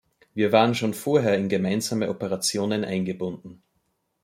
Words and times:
Wir 0.33 0.51
waren 0.51 0.73
schon 0.73 0.95
vorher 0.95 1.37
in 1.37 1.47
gemeinsame 1.47 2.09
Operationen 2.09 2.83
eingebunden. 2.83 3.61